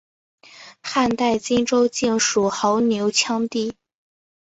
[0.81, 3.75] 汉代今州境属牦牛羌地。